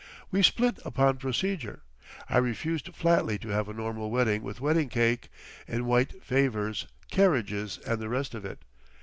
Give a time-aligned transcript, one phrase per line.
[0.31, 1.83] We split upon procedure.
[2.27, 5.29] I refused flatly to have a normal wedding with wedding cake,
[5.67, 8.63] in white favours, carriages and the rest of it.